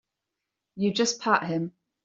[0.77, 1.73] You just pat him.